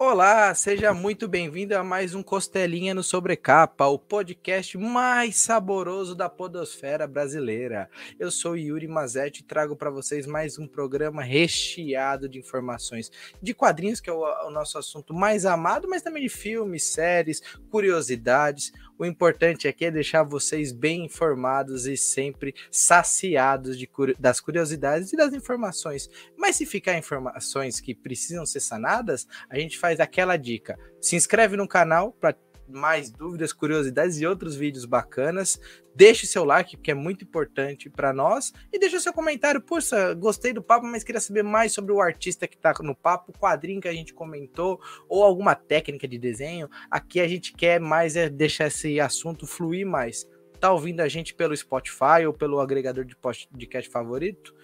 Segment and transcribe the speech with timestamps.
[0.00, 6.28] Olá, seja muito bem-vindo a mais um Costelinha no Sobrecapa, o podcast mais saboroso da
[6.28, 7.90] podosfera brasileira.
[8.16, 13.10] Eu sou Yuri Mazetti e trago para vocês mais um programa recheado de informações
[13.42, 17.42] de quadrinhos, que é o, o nosso assunto mais amado, mas também de filmes, séries,
[17.68, 18.72] curiosidades.
[18.98, 23.88] O importante aqui é deixar vocês bem informados e sempre saciados de,
[24.18, 26.10] das curiosidades e das informações.
[26.36, 30.78] Mas se ficar informações que precisam ser sanadas, a gente faz aquela dica.
[31.00, 32.36] Se inscreve no canal para
[32.68, 35.58] mais dúvidas, curiosidades e outros vídeos bacanas.
[35.94, 38.52] Deixe seu like, que é muito importante para nós.
[38.72, 39.60] E deixe seu comentário.
[39.60, 43.32] Poxa, gostei do papo, mas queria saber mais sobre o artista que está no papo,
[43.32, 46.68] o quadrinho que a gente comentou, ou alguma técnica de desenho.
[46.90, 50.26] Aqui a gente quer mais é deixar esse assunto fluir mais.
[50.60, 54.54] Tá ouvindo a gente pelo Spotify ou pelo agregador de podcast favorito?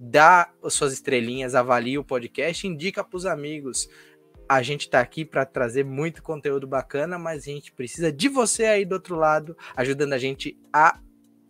[0.00, 3.88] Dá as suas estrelinhas, avalie o podcast, indica para os amigos
[4.48, 8.64] a gente está aqui para trazer muito conteúdo bacana, mas a gente precisa de você
[8.64, 10.98] aí do outro lado, ajudando a gente a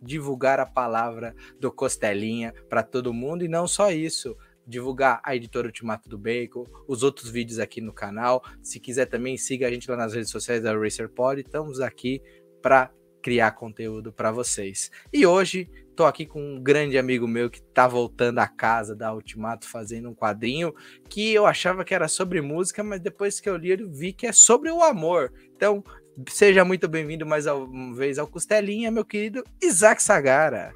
[0.01, 5.67] divulgar a palavra do Costelinha para todo mundo e não só isso, divulgar a editora
[5.67, 8.43] Ultimato do Bacon, os outros vídeos aqui no canal.
[8.61, 12.21] Se quiser também siga a gente lá nas redes sociais da RacerPod, estamos aqui
[12.61, 14.91] para criar conteúdo para vocês.
[15.11, 19.13] E hoje Tô aqui com um grande amigo meu que tá voltando à casa da
[19.13, 20.73] Ultimato fazendo um quadrinho
[21.09, 24.25] que eu achava que era sobre música, mas depois que eu li, eu vi que
[24.25, 25.29] é sobre o amor.
[25.53, 25.83] Então,
[26.29, 30.73] seja muito bem-vindo mais uma vez ao Costelinha, meu querido Isaac Sagara.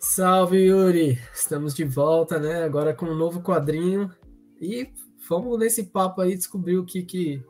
[0.00, 1.18] Salve, Yuri!
[1.34, 2.64] Estamos de volta, né?
[2.64, 4.10] Agora com um novo quadrinho.
[4.58, 4.88] E
[5.28, 7.44] vamos nesse papo aí descobrir o que que.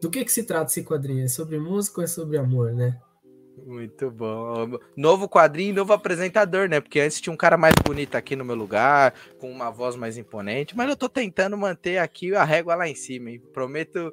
[0.00, 1.24] Do que que se trata esse quadrinho?
[1.24, 3.00] É sobre música ou é sobre amor, né?
[3.64, 4.78] Muito bom.
[4.96, 6.80] Novo quadrinho, novo apresentador, né?
[6.80, 10.18] Porque antes tinha um cara mais bonito aqui no meu lugar, com uma voz mais
[10.18, 13.42] imponente, mas eu tô tentando manter aqui a régua lá em cima, hein?
[13.52, 14.12] Prometo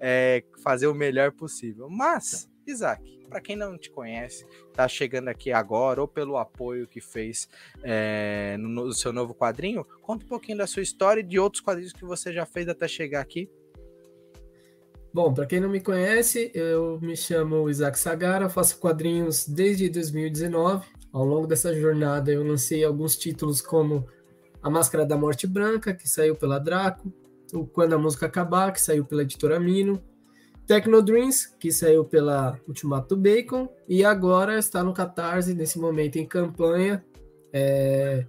[0.00, 1.88] é, fazer o melhor possível.
[1.90, 7.00] Mas, Isaac, para quem não te conhece, tá chegando aqui agora, ou pelo apoio que
[7.00, 7.48] fez
[7.82, 11.62] é, no, no seu novo quadrinho, conta um pouquinho da sua história e de outros
[11.62, 13.50] quadrinhos que você já fez até chegar aqui.
[15.12, 20.86] Bom, para quem não me conhece, eu me chamo Isaac Sagara, faço quadrinhos desde 2019.
[21.10, 24.06] Ao longo dessa jornada, eu lancei alguns títulos como
[24.62, 27.10] A Máscara da Morte Branca, que saiu pela Draco,
[27.54, 30.02] o Quando a Música Acabar, que saiu pela editora Mino,
[30.66, 36.26] Techno Dreams, que saiu pela Ultimato Bacon, e agora está no Catarse, nesse momento em
[36.26, 37.02] campanha,
[37.50, 38.26] é...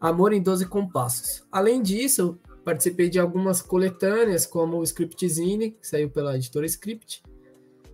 [0.00, 1.44] Amor em 12 Compassos.
[1.50, 7.22] Além disso, Participei de algumas coletâneas, como o Scriptzine, que saiu pela editora Script,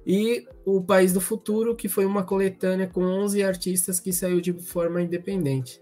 [0.05, 4.53] e o País do Futuro, que foi uma coletânea com 11 artistas que saiu de
[4.53, 5.81] forma independente.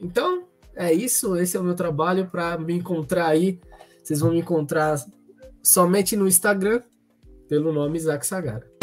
[0.00, 0.42] Então,
[0.74, 1.36] é isso.
[1.36, 3.60] Esse é o meu trabalho para me encontrar aí.
[4.02, 4.96] Vocês vão me encontrar
[5.62, 6.82] somente no Instagram,
[7.46, 8.75] pelo nome Isaac Sagara.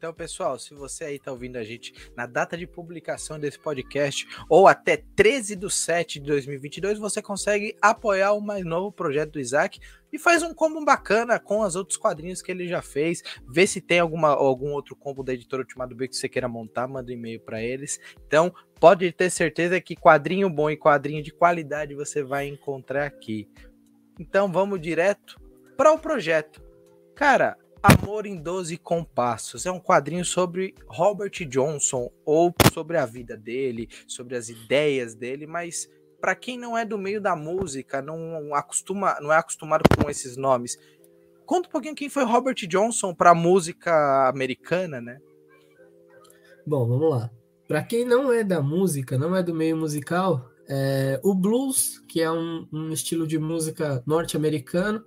[0.00, 4.26] Então, pessoal, se você aí está ouvindo a gente na data de publicação desse podcast
[4.48, 9.40] ou até 13 de 7 de 2022, você consegue apoiar o mais novo projeto do
[9.40, 9.78] Isaac
[10.10, 13.22] e faz um combo bacana com os outros quadrinhos que ele já fez.
[13.46, 16.88] Vê se tem alguma, algum outro combo da editora Ultimado B que você queira montar,
[16.88, 18.00] manda um e-mail para eles.
[18.26, 23.46] Então, pode ter certeza que quadrinho bom e quadrinho de qualidade você vai encontrar aqui.
[24.18, 25.38] Então, vamos direto
[25.76, 26.62] para o projeto.
[27.14, 33.38] Cara, Amor em 12 Compassos é um quadrinho sobre Robert Johnson ou sobre a vida
[33.38, 35.88] dele, sobre as ideias dele, mas
[36.20, 40.36] para quem não é do meio da música, não acostuma, não é acostumado com esses
[40.36, 40.76] nomes,
[41.46, 45.18] conta um pouquinho quem foi Robert Johnson para a música americana, né?
[46.66, 47.30] Bom, vamos lá.
[47.66, 52.20] Para quem não é da música, não é do meio musical, é, o blues, que
[52.20, 55.02] é um, um estilo de música norte-americano,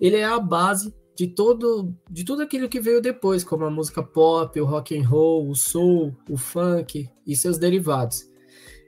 [0.00, 4.02] ele é a base de todo de tudo aquilo que veio depois, como a música
[4.02, 8.26] pop, o rock and roll, o soul, o funk e seus derivados.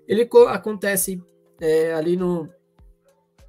[0.09, 1.23] Ele acontece
[1.61, 2.49] é, ali no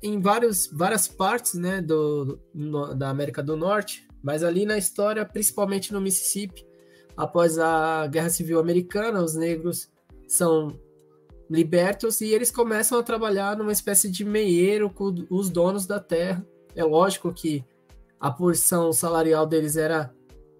[0.01, 5.25] em vários, várias partes né, do, no, da América do Norte, mas ali na história,
[5.25, 6.68] principalmente no Mississippi,
[7.15, 9.89] após a Guerra Civil Americana, os negros
[10.27, 10.77] são
[11.50, 16.45] libertos e eles começam a trabalhar numa espécie de meieiro com os donos da terra.
[16.75, 17.63] É lógico que
[18.23, 20.15] a porção salarial deles era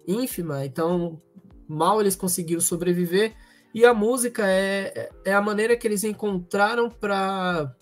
[0.06, 1.18] ínfima, então
[1.66, 3.34] mal eles conseguiram sobreviver.
[3.74, 7.74] E a música é, é a maneira que eles encontraram para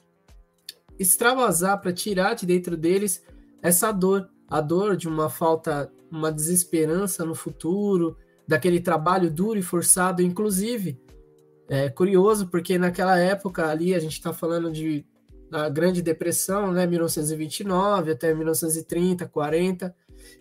[0.97, 3.25] extravasar, para tirar de dentro deles
[3.61, 9.63] essa dor, a dor de uma falta, uma desesperança no futuro, daquele trabalho duro e
[9.63, 10.97] forçado, inclusive.
[11.69, 15.05] É curioso porque naquela época ali a gente está falando de
[15.53, 19.95] na Grande Depressão, né, 1929 até 1930, 40,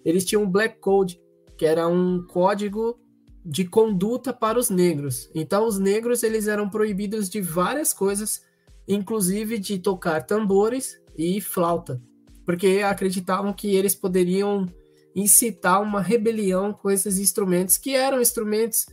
[0.06, 1.22] eles tinham um Black Code,
[1.58, 2.98] que era um código
[3.44, 5.30] de conduta para os negros.
[5.36, 8.42] Então, os negros eles eram proibidos de várias coisas,
[8.88, 12.02] inclusive de tocar tambores e flauta,
[12.46, 14.66] porque acreditavam que eles poderiam
[15.14, 18.86] incitar uma rebelião com esses instrumentos, que eram instrumentos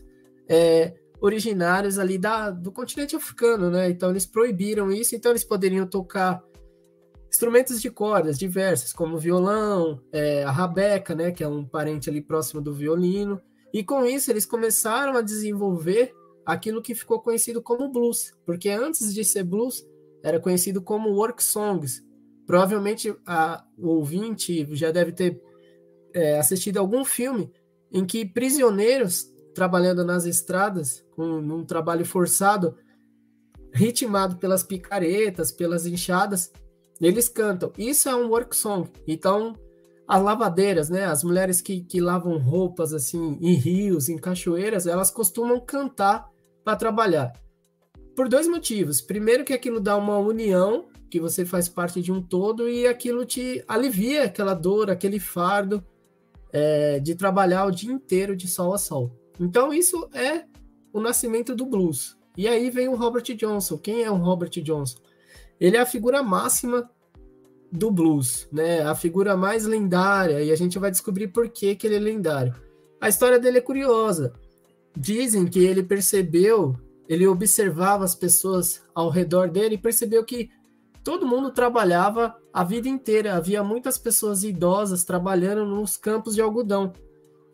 [0.48, 3.90] é, originários ali da, do continente africano, né?
[3.90, 6.42] Então eles proibiram isso, então eles poderiam tocar
[7.28, 11.30] instrumentos de cordas diversas, como violão, é, a rabeca, né?
[11.30, 13.40] Que é um parente ali próximo do violino.
[13.72, 16.14] E com isso eles começaram a desenvolver
[16.46, 19.86] aquilo que ficou conhecido como blues, porque antes de ser blues
[20.22, 22.02] era conhecido como work songs.
[22.46, 25.42] Provavelmente a, o ouvinte já deve ter
[26.14, 27.52] é, assistido algum filme
[27.92, 32.76] em que prisioneiros trabalhando nas estradas, com um trabalho forçado,
[33.74, 36.52] ritmado pelas picaretas, pelas enxadas,
[37.00, 37.72] eles cantam.
[37.76, 38.88] Isso é um work song.
[39.04, 39.54] Então,
[40.06, 45.10] as lavadeiras, né, as mulheres que, que lavam roupas assim em rios, em cachoeiras, elas
[45.10, 46.30] costumam cantar
[46.64, 47.32] para trabalhar.
[48.14, 49.00] Por dois motivos.
[49.00, 53.24] Primeiro que aquilo dá uma união, que você faz parte de um todo e aquilo
[53.24, 55.84] te alivia aquela dor, aquele fardo
[56.52, 59.10] é, de trabalhar o dia inteiro de sol a sol.
[59.38, 60.44] Então isso é
[60.92, 62.16] o nascimento do blues.
[62.36, 63.78] E aí vem o Robert Johnson.
[63.78, 64.98] Quem é o Robert Johnson?
[65.60, 66.88] Ele é a figura máxima
[67.70, 68.82] do blues, né?
[68.82, 72.54] A figura mais lendária e a gente vai descobrir por que, que ele é lendário.
[73.00, 74.32] A história dele é curiosa.
[74.96, 76.76] Dizem que ele percebeu,
[77.08, 80.50] ele observava as pessoas ao redor dele e percebeu que
[81.04, 83.34] todo mundo trabalhava a vida inteira.
[83.34, 86.92] Havia muitas pessoas idosas trabalhando nos campos de algodão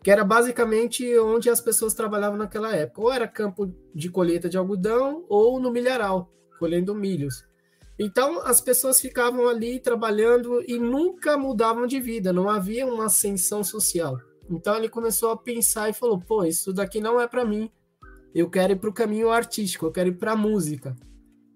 [0.05, 3.01] que era basicamente onde as pessoas trabalhavam naquela época.
[3.01, 7.43] Ou era campo de colheita de algodão, ou no milharal, colhendo milhos.
[7.97, 13.63] Então as pessoas ficavam ali trabalhando e nunca mudavam de vida, não havia uma ascensão
[13.63, 14.15] social.
[14.47, 17.71] Então ele começou a pensar e falou: pô, isso daqui não é para mim.
[18.31, 20.95] Eu quero ir para o caminho artístico, eu quero ir para a música.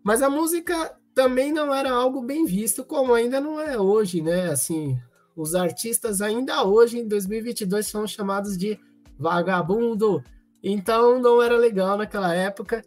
[0.04, 4.50] Mas a música também não era algo bem visto, como ainda não é hoje, né?
[4.50, 5.00] Assim,
[5.42, 8.78] os artistas ainda hoje, em 2022, são chamados de
[9.18, 10.22] vagabundo.
[10.62, 12.84] Então não era legal naquela época.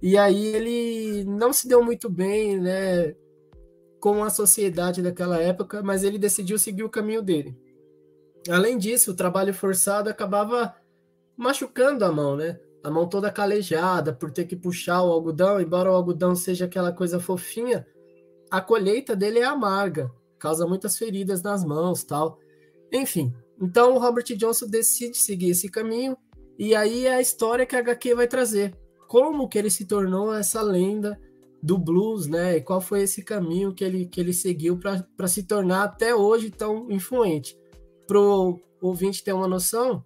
[0.00, 3.14] E aí ele não se deu muito bem, né,
[3.98, 7.58] com a sociedade daquela época, mas ele decidiu seguir o caminho dele.
[8.48, 10.74] Além disso, o trabalho forçado acabava
[11.36, 12.60] machucando a mão, né?
[12.84, 16.92] A mão toda calejada por ter que puxar o algodão, embora o algodão seja aquela
[16.92, 17.84] coisa fofinha,
[18.48, 20.08] a colheita dele é amarga
[20.48, 22.38] causa muitas feridas nas mãos, tal.
[22.92, 26.16] Enfim, então o Robert Johnson decide seguir esse caminho
[26.58, 28.74] e aí é a história que a HQ vai trazer.
[29.08, 31.18] Como que ele se tornou essa lenda
[31.62, 32.56] do blues, né?
[32.56, 36.50] E qual foi esse caminho que ele, que ele seguiu para se tornar até hoje
[36.50, 37.58] tão influente.
[38.06, 40.04] Para o ouvinte ter uma noção,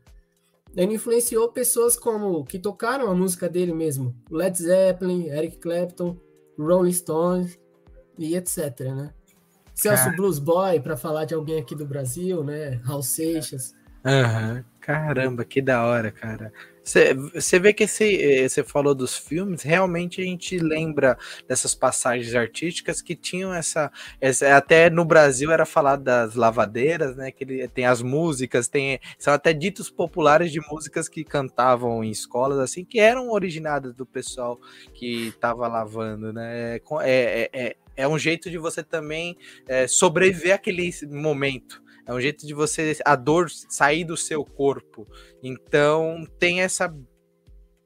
[0.74, 6.16] ele influenciou pessoas como que tocaram a música dele mesmo, Led Zeppelin, Eric Clapton,
[6.58, 7.58] Rolling Stones
[8.18, 9.14] e etc, né?
[9.80, 10.16] Celso Car...
[10.16, 12.80] Blues Boy, para falar de alguém aqui do Brasil, né?
[12.84, 13.74] Raul Seixas.
[14.04, 14.64] Uhum.
[14.80, 16.52] Caramba, que da hora, cara.
[16.82, 21.16] Você vê que você falou dos filmes, realmente a gente lembra
[21.46, 27.30] dessas passagens artísticas que tinham essa, essa, Até no Brasil era falado das lavadeiras, né?
[27.30, 28.98] Que ele, tem as músicas, tem.
[29.18, 34.06] São até ditos populares de músicas que cantavam em escolas, assim, que eram originadas do
[34.06, 34.58] pessoal
[34.94, 36.76] que estava lavando, né?
[36.76, 39.36] É, é, é, é um jeito de você também
[39.68, 41.82] é, sobreviver àquele momento.
[42.06, 45.06] É um jeito de você a dor sair do seu corpo.
[45.42, 46.92] Então tem essa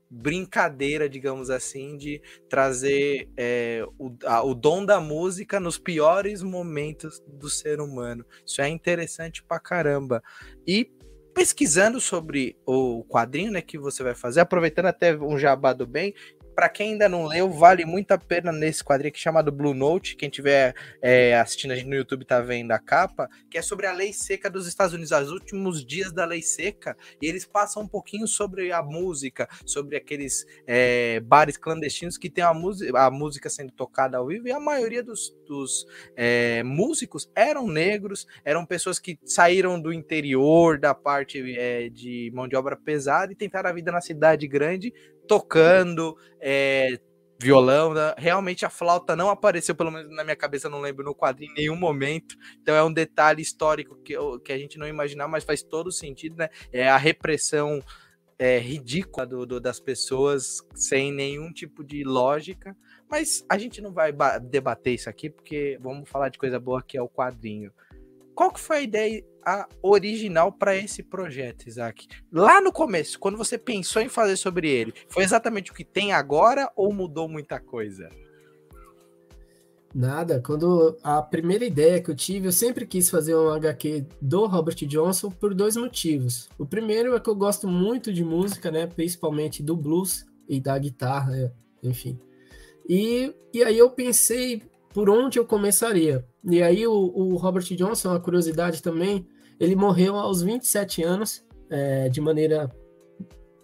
[0.09, 7.21] brincadeira, digamos assim, de trazer é, o, a, o dom da música nos piores momentos
[7.27, 8.25] do ser humano.
[8.47, 10.23] Isso é interessante pra caramba.
[10.67, 10.91] E
[11.35, 16.15] pesquisando sobre o quadrinho né, que você vai fazer, aproveitando até um jabá do bem,
[16.55, 20.17] para quem ainda não leu, vale muito a pena nesse quadrinho aqui chamado Blue Note.
[20.17, 23.87] Quem estiver é, assistindo a gente no YouTube tá vendo a capa, que é sobre
[23.87, 26.97] a lei seca dos Estados Unidos, os últimos dias da lei seca.
[27.21, 32.45] E eles passam um pouquinho sobre a música, sobre aqueles é, bares clandestinos que tem
[32.45, 34.47] a, a, música sendo tocada ao vivo.
[34.47, 40.79] E a maioria dos, dos é, músicos eram negros, eram pessoas que saíram do interior,
[40.79, 44.93] da parte é, de mão de obra pesada e tentaram a vida na cidade grande
[45.27, 46.99] tocando é,
[47.41, 47.95] violão.
[47.95, 48.15] Né?
[48.17, 51.55] Realmente a flauta não apareceu, pelo menos na minha cabeça, não lembro no quadrinho em
[51.55, 52.37] nenhum momento.
[52.61, 54.15] Então é um detalhe histórico que,
[54.45, 56.49] que a gente não imaginar, mas faz todo sentido, né?
[56.73, 57.83] É a repressão
[58.39, 62.77] é, ridícula do, do, das pessoas sem nenhum tipo de lógica
[63.09, 64.13] Mas a gente não vai
[64.43, 67.73] debater isso aqui, porque vamos falar de coisa boa que é o quadrinho.
[68.35, 72.07] Qual que foi a ideia a original para esse projeto, Isaac?
[72.33, 76.13] Lá no começo, quando você pensou em fazer sobre ele, foi exatamente o que tem
[76.13, 78.09] agora ou mudou muita coisa?
[79.95, 80.43] Nada.
[80.45, 84.75] Quando a primeira ideia que eu tive, eu sempre quis fazer um HQ do Robert
[84.87, 86.49] Johnson por dois motivos.
[86.59, 88.89] O primeiro é que eu gosto muito de música, né?
[88.89, 92.19] Principalmente do blues e da guitarra, enfim.
[92.89, 94.63] E, e aí eu pensei
[94.93, 96.27] por onde eu começaria.
[96.45, 99.27] E aí o, o Robert Johnson, uma curiosidade também,
[99.59, 102.71] ele morreu aos 27 anos, é, de maneira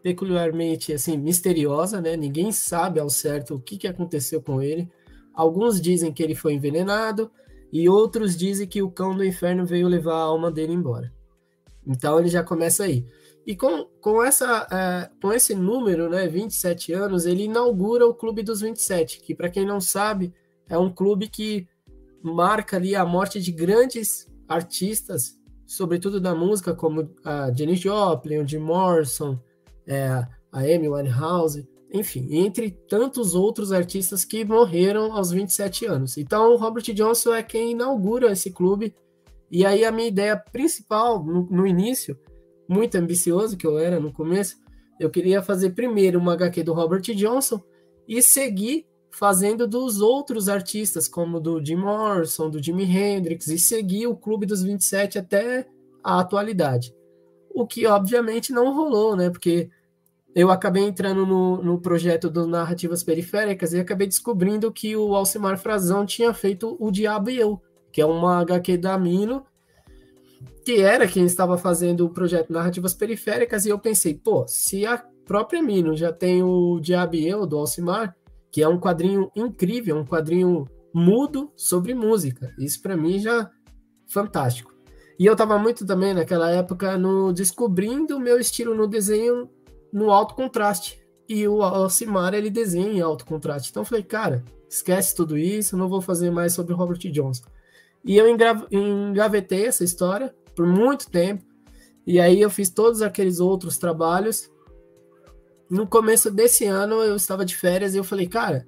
[0.02, 2.16] peculiarmente assim misteriosa, né?
[2.16, 4.88] Ninguém sabe ao certo o que, que aconteceu com ele.
[5.34, 7.30] Alguns dizem que ele foi envenenado
[7.72, 11.12] e outros dizem que o cão do inferno veio levar a alma dele embora.
[11.86, 13.06] Então ele já começa aí.
[13.46, 18.42] E com, com, essa, uh, com esse número, né, 27 anos, ele inaugura o Clube
[18.42, 20.32] dos 27, que para quem não sabe,
[20.68, 21.66] é um clube que
[22.22, 28.48] marca ali a morte de grandes artistas, sobretudo da música, como a Janis Joplin, o
[28.48, 29.38] Jim Morrison,
[29.86, 36.16] é, a Amy Winehouse, enfim, entre tantos outros artistas que morreram aos 27 anos.
[36.16, 38.94] Então, o Robert Johnson é quem inaugura esse clube.
[39.50, 42.16] E aí, a minha ideia principal, no, no início,
[42.68, 44.56] muito ambicioso que eu era no começo,
[45.00, 47.60] eu queria fazer primeiro uma HQ do Robert Johnson
[48.06, 54.06] e seguir fazendo dos outros artistas, como do Jim Morrison, do Jimi Hendrix, e seguir
[54.06, 55.66] o Clube dos 27 até
[56.02, 56.94] a atualidade.
[57.52, 59.28] O que, obviamente, não rolou, né?
[59.28, 59.68] Porque
[60.34, 65.58] eu acabei entrando no, no projeto do Narrativas Periféricas e acabei descobrindo que o Alcimar
[65.58, 67.60] Frazão tinha feito O Diabo e Eu,
[67.92, 69.44] que é uma HQ da Mino,
[70.64, 75.04] que era quem estava fazendo o projeto Narrativas Periféricas, e eu pensei, pô, se a
[75.26, 78.16] própria Mino já tem o Diabo e Eu, do Alcimar,
[78.50, 82.52] que é um quadrinho incrível, um quadrinho mudo sobre música.
[82.58, 83.50] Isso para mim já
[84.08, 84.74] fantástico.
[85.18, 89.48] E eu estava muito também naquela época no descobrindo o meu estilo no desenho
[89.92, 90.98] no alto contraste.
[91.28, 93.70] E o Alcimar ele desenha em alto contraste.
[93.70, 97.44] Então eu falei, cara, esquece tudo isso, não vou fazer mais sobre Robert Johnson.
[98.04, 101.44] E eu engavetei essa história por muito tempo.
[102.06, 104.50] E aí eu fiz todos aqueles outros trabalhos
[105.70, 108.66] no começo desse ano eu estava de férias e eu falei, cara,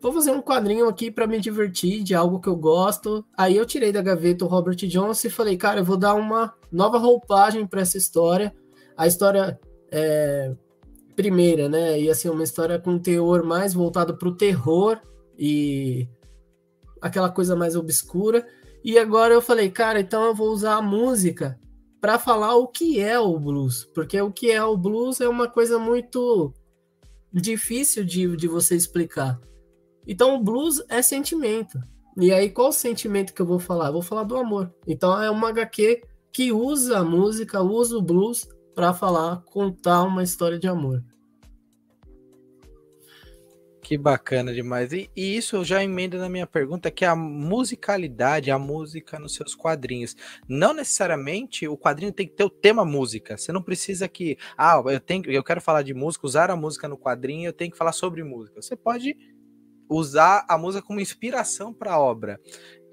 [0.00, 3.24] vou fazer um quadrinho aqui para me divertir de algo que eu gosto.
[3.38, 6.52] Aí eu tirei da gaveta o Robert Johnson e falei, cara, eu vou dar uma
[6.70, 8.52] nova roupagem para essa história.
[8.96, 9.58] A história
[9.92, 10.52] é,
[11.14, 12.00] primeira, né?
[12.00, 15.00] Ia ser uma história com teor mais voltado para o terror
[15.38, 16.08] e
[17.00, 18.44] aquela coisa mais obscura.
[18.84, 21.58] E agora eu falei, cara, então eu vou usar a música
[22.00, 25.48] para falar o que é o blues, porque o que é o blues é uma
[25.48, 26.52] coisa muito
[27.32, 29.40] difícil de, de você explicar.
[30.06, 31.78] Então, o blues é sentimento.
[32.18, 33.88] E aí, qual sentimento que eu vou falar?
[33.88, 34.72] Eu vou falar do amor.
[34.86, 40.22] Então, é uma HQ que usa a música, usa o blues para falar, contar uma
[40.22, 41.02] história de amor.
[43.86, 44.92] Que bacana demais.
[44.92, 49.36] E, e, isso já emenda na minha pergunta, que é a musicalidade, a música nos
[49.36, 50.16] seus quadrinhos.
[50.48, 53.38] Não necessariamente o quadrinho tem que ter o tema música.
[53.38, 56.88] Você não precisa que, ah, eu tenho, eu quero falar de música, usar a música
[56.88, 58.60] no quadrinho, eu tenho que falar sobre música.
[58.60, 59.16] Você pode
[59.88, 62.40] usar a música como inspiração para a obra.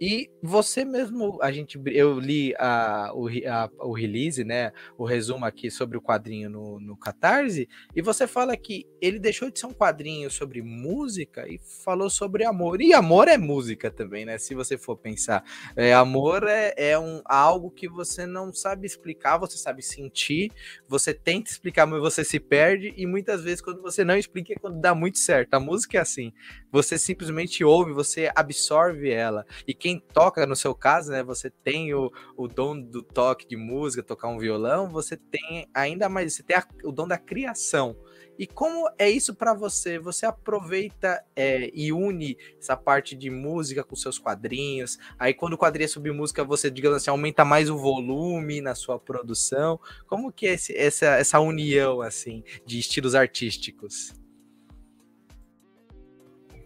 [0.01, 5.45] E você mesmo, a gente, eu li a, o, a, o release, né, o resumo
[5.45, 9.67] aqui sobre o quadrinho no, no Catarse, e você fala que ele deixou de ser
[9.67, 12.81] um quadrinho sobre música e falou sobre amor.
[12.81, 14.37] E amor é música também, né?
[14.37, 15.43] Se você for pensar,
[15.75, 20.51] é, amor é, é um, algo que você não sabe explicar, você sabe sentir,
[20.87, 24.55] você tenta explicar, mas você se perde, e muitas vezes quando você não explica é
[24.55, 25.53] quando dá muito certo.
[25.53, 26.33] A música é assim,
[26.71, 31.93] você simplesmente ouve, você absorve ela, e quem toca, no seu caso, né, você tem
[31.93, 36.41] o, o dom do toque de música, tocar um violão, você tem ainda mais, você
[36.41, 37.93] tem a, o dom da criação.
[38.39, 39.99] E como é isso para você?
[39.99, 44.97] Você aproveita é, e une essa parte de música com seus quadrinhos.
[45.19, 48.75] Aí quando o quadrinho é sobre música, você, digamos assim, aumenta mais o volume na
[48.75, 49.77] sua produção.
[50.07, 54.22] Como que é esse, essa, essa união assim de estilos artísticos?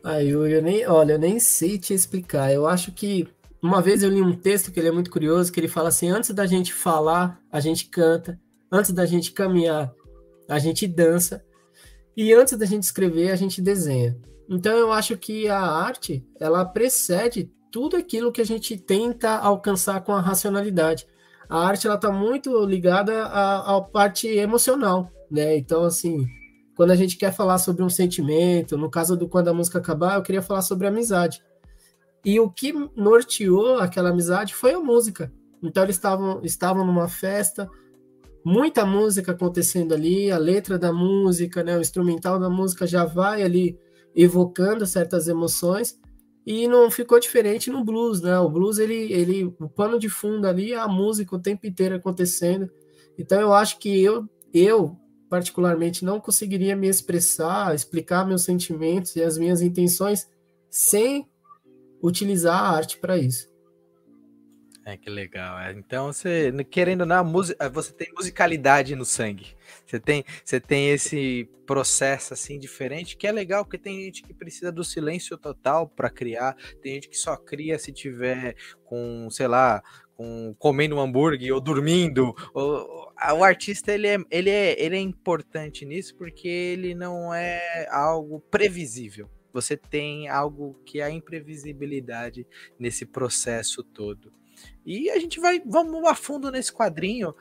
[0.04, 2.52] Ah, eu, nem, olha, eu nem sei te explicar.
[2.52, 3.28] Eu acho que
[3.62, 6.10] uma vez eu li um texto que ele é muito curioso, que ele fala assim:
[6.10, 8.40] antes da gente falar, a gente canta,
[8.72, 9.94] antes da gente caminhar,
[10.48, 11.44] a gente dança,
[12.16, 14.18] e antes da gente escrever, a gente desenha.
[14.50, 20.02] Então eu acho que a arte, ela precede tudo aquilo que a gente tenta alcançar
[20.02, 21.06] com a racionalidade.
[21.50, 25.58] A arte ela está muito ligada à parte emocional, né?
[25.58, 26.26] Então assim,
[26.78, 30.16] quando a gente quer falar sobre um sentimento, no caso do quando a música acabar,
[30.16, 31.44] eu queria falar sobre amizade.
[32.24, 35.34] E o que norteou aquela amizade foi a música.
[35.62, 37.68] Então eles estavam estavam numa festa,
[38.46, 43.42] muita música acontecendo ali, a letra da música, né, o instrumental da música já vai
[43.42, 43.76] ali
[44.16, 46.00] evocando certas emoções
[46.46, 48.38] e não ficou diferente no blues, né?
[48.38, 51.96] O blues ele ele o pano de fundo ali é a música o tempo inteiro
[51.96, 52.70] acontecendo.
[53.18, 54.96] Então eu acho que eu eu
[55.30, 60.30] particularmente não conseguiria me expressar, explicar meus sentimentos e as minhas intenções
[60.70, 61.28] sem
[62.02, 63.50] utilizar a arte para isso.
[64.86, 65.60] É que legal.
[65.60, 65.74] É.
[65.74, 69.48] Então você, querendo na música, você tem musicalidade no sangue.
[69.86, 74.34] Você tem, você tem esse processo assim diferente que é legal porque tem gente que
[74.34, 78.56] precisa do silêncio total para criar, tem gente que só cria se tiver
[78.86, 79.84] com, sei lá,
[80.16, 82.34] com comendo um hambúrguer ou dormindo.
[82.54, 87.88] Ou, o artista ele é, ele é, ele é importante nisso porque ele não é
[87.90, 89.30] algo previsível.
[89.54, 92.46] Você tem algo que é a imprevisibilidade
[92.80, 94.32] nesse processo todo.
[94.86, 97.34] E a gente vai, vamos a fundo nesse quadrinho.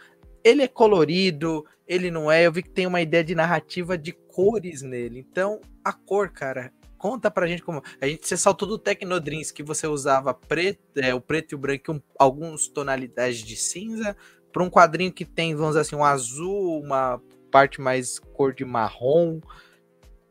[0.42, 2.46] Ele é colorido, ele não é.
[2.46, 5.18] Eu vi que tem uma ideia de narrativa de cores nele.
[5.18, 7.82] Então, a cor, cara, conta pra gente como.
[8.00, 11.58] A gente você saltou do Tecnodreams que você usava preto, é, o preto e o
[11.58, 14.16] branco, um, alguns tonalidades de cinza,
[14.52, 18.64] para um quadrinho que tem, vamos dizer assim, um azul, uma parte mais cor de
[18.64, 19.40] marrom.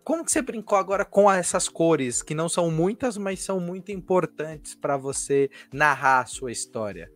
[0.03, 3.91] Como que você brincou agora com essas cores, que não são muitas, mas são muito
[3.91, 7.11] importantes para você narrar a sua história?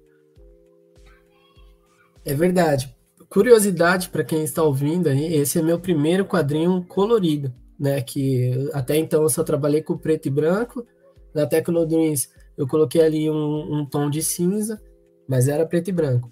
[2.26, 2.96] É verdade.
[3.30, 8.02] Curiosidade para quem está ouvindo aí, esse é meu primeiro quadrinho colorido, né?
[8.02, 10.84] Que até então eu só trabalhei com preto e branco.
[11.34, 14.82] Na Tecnodreams eu coloquei ali um, um tom de cinza,
[15.28, 16.32] mas era preto e branco.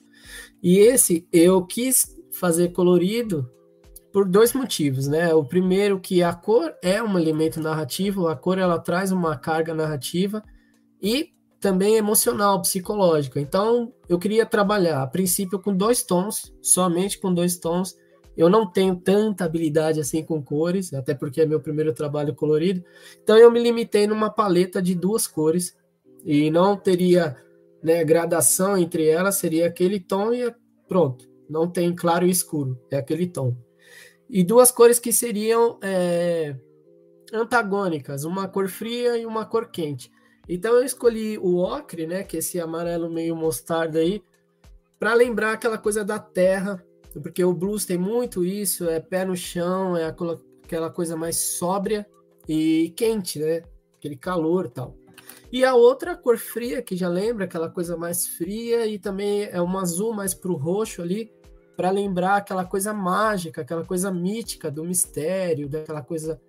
[0.61, 3.49] E esse eu quis fazer colorido
[4.11, 5.33] por dois motivos, né?
[5.33, 9.73] O primeiro que a cor é um elemento narrativo, a cor ela traz uma carga
[9.73, 10.43] narrativa
[11.01, 13.39] e também emocional, psicológica.
[13.39, 17.95] Então, eu queria trabalhar a princípio com dois tons, somente com dois tons.
[18.35, 22.83] Eu não tenho tanta habilidade assim com cores, até porque é meu primeiro trabalho colorido.
[23.23, 25.75] Então, eu me limitei numa paleta de duas cores
[26.23, 27.35] e não teria
[27.83, 30.53] né, gradação entre elas, seria aquele tom e
[30.87, 31.29] pronto.
[31.49, 33.55] Não tem claro e escuro, é aquele tom
[34.29, 36.55] e duas cores que seriam é,
[37.31, 40.11] antagônicas, uma cor fria e uma cor quente.
[40.47, 44.21] Então eu escolhi o ocre, né, que é esse amarelo meio mostarda aí,
[44.99, 46.83] para lembrar aquela coisa da terra,
[47.21, 52.05] porque o blues tem muito isso, é pé no chão, é aquela coisa mais sóbria
[52.47, 53.63] e quente, né?
[53.97, 54.95] Aquele calor tal.
[55.51, 59.61] E a outra cor fria, que já lembra aquela coisa mais fria e também é
[59.61, 61.31] um azul mais para o roxo ali,
[61.75, 66.41] para lembrar aquela coisa mágica, aquela coisa mítica do mistério, daquela coisa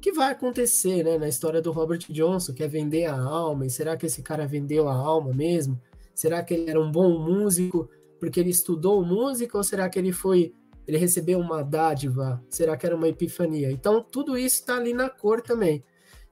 [0.00, 3.66] que vai acontecer, né, na história do Robert Johnson, que é vender a alma.
[3.66, 5.80] E será que esse cara vendeu a alma mesmo?
[6.14, 10.12] Será que ele era um bom músico porque ele estudou música ou será que ele
[10.12, 10.54] foi
[10.86, 12.40] ele recebeu uma dádiva?
[12.48, 13.72] Será que era uma epifania?
[13.72, 15.82] Então tudo isso está ali na cor também.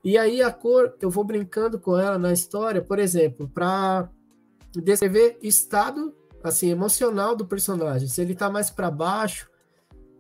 [0.04, 4.10] E aí a cor, eu vou brincando com ela na história, por exemplo, para
[4.82, 8.06] descrever estado assim, emocional do personagem.
[8.06, 9.48] Se ele tá mais para baixo,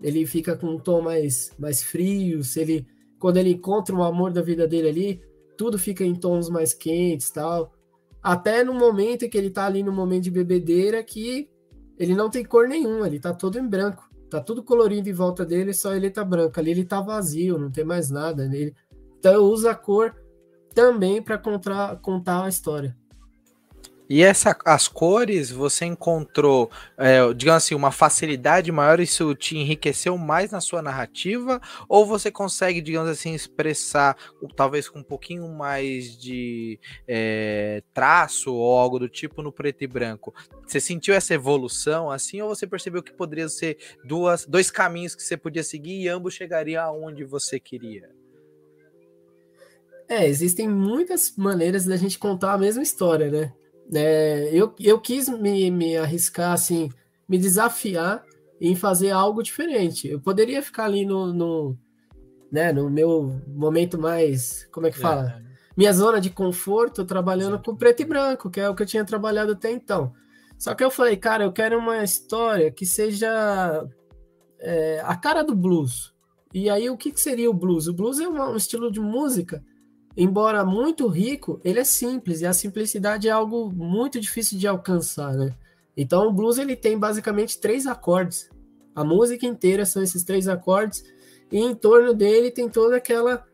[0.02, 2.42] ele fica com um tom mais, mais frio.
[2.42, 2.86] Se ele,
[3.18, 5.22] quando ele encontra o amor da vida dele ali,
[5.56, 7.74] tudo fica em tons mais quentes tal.
[8.22, 11.50] Até no momento em que ele tá ali no momento de bebedeira, que
[11.98, 14.08] ele não tem cor nenhuma, ele tá todo em branco.
[14.30, 16.58] Tá tudo colorido em volta dele, só ele tá branco.
[16.58, 18.74] Ali ele tá vazio, não tem mais nada nele.
[19.24, 20.14] Então eu uso a cor
[20.74, 22.94] também para contar, contar a história.
[24.06, 30.18] E essa, as cores, você encontrou, é, digamos assim, uma facilidade maior, isso te enriqueceu
[30.18, 31.58] mais na sua narrativa?
[31.88, 34.14] Ou você consegue, digamos assim, expressar,
[34.54, 39.86] talvez com um pouquinho mais de é, traço ou algo do tipo no preto e
[39.86, 40.34] branco?
[40.66, 45.22] Você sentiu essa evolução assim, ou você percebeu que poderiam ser duas, dois caminhos que
[45.22, 48.22] você podia seguir e ambos chegariam aonde você queria?
[50.14, 53.52] É, existem muitas maneiras da gente contar a mesma história, né?
[53.92, 56.88] É, eu, eu quis me, me arriscar, assim,
[57.28, 58.24] me desafiar
[58.60, 60.08] em fazer algo diferente.
[60.08, 61.76] Eu poderia ficar ali no, no,
[62.50, 65.30] né, no meu momento mais, como é que fala?
[65.40, 65.44] É.
[65.76, 69.04] Minha zona de conforto, trabalhando com preto e branco, que é o que eu tinha
[69.04, 70.12] trabalhado até então.
[70.56, 73.84] Só que eu falei, cara, eu quero uma história que seja
[74.60, 76.14] é, a cara do blues.
[76.54, 77.88] E aí, o que, que seria o blues?
[77.88, 79.60] O blues é um estilo de música
[80.16, 85.34] embora muito rico, ele é simples e a simplicidade é algo muito difícil de alcançar,
[85.34, 85.54] né?
[85.96, 88.48] Então o blues ele tem basicamente três acordes.
[88.94, 91.04] A música inteira são esses três acordes
[91.50, 93.44] e em torno dele tem toda aquela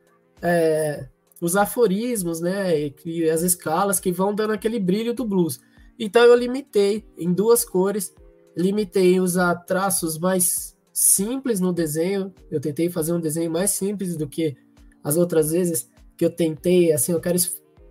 [0.42, 1.08] é,
[1.40, 5.60] os aforismos, né, e, as escalas que vão dando aquele brilho do blues.
[5.98, 8.14] Então eu limitei em duas cores,
[8.56, 12.32] limitei usar traços mais simples no desenho.
[12.50, 14.56] Eu tentei fazer um desenho mais simples do que
[15.02, 15.89] as outras vezes
[16.20, 17.38] que eu tentei, assim, eu quero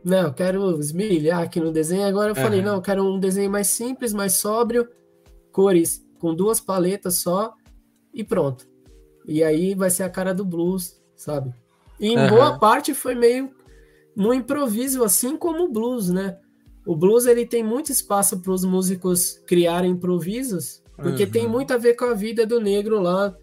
[0.06, 2.06] não, eu quero esmerilhar aqui no desenho.
[2.06, 2.42] Agora eu uhum.
[2.44, 4.88] falei, não, eu quero um desenho mais simples, mais sóbrio,
[5.52, 7.56] cores com duas paletas só
[8.14, 8.70] e pronto.
[9.26, 11.52] E aí vai ser a cara do blues, sabe?
[12.00, 12.30] E em uhum.
[12.30, 13.50] boa parte foi meio
[14.16, 16.38] no improviso, assim como o blues, né?
[16.86, 21.32] O blues ele tem muito espaço para os músicos criarem improvisos, porque uhum.
[21.32, 23.36] tem muito a ver com a vida do negro lá,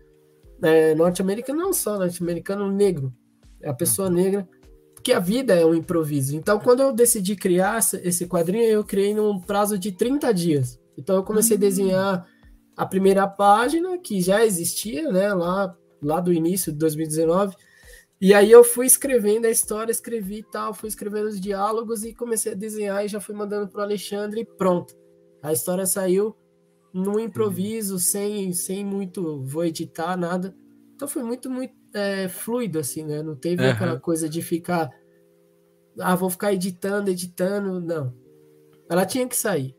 [0.62, 3.12] é, norte-americano, não só norte-americano, negro.
[3.60, 4.14] É a pessoa uhum.
[4.14, 4.48] negra
[5.06, 6.34] que a vida é um improviso.
[6.34, 10.80] Então, quando eu decidi criar esse quadrinho, eu criei num prazo de 30 dias.
[10.98, 12.26] Então, eu comecei a desenhar
[12.76, 17.54] a primeira página, que já existia, né, lá, lá do início de 2019.
[18.20, 22.12] E aí eu fui escrevendo a história, escrevi e tal, fui escrevendo os diálogos e
[22.12, 24.92] comecei a desenhar e já fui mandando para o Alexandre e pronto.
[25.40, 26.34] A história saiu
[26.92, 30.52] no improviso, sem, sem muito, vou editar, nada.
[30.96, 33.22] Então foi muito, muito é, fluido, assim, né?
[33.22, 33.70] Não teve uhum.
[33.70, 34.90] aquela coisa de ficar.
[35.98, 37.80] Ah, vou ficar editando, editando.
[37.80, 38.14] Não.
[38.88, 39.74] Ela tinha que sair.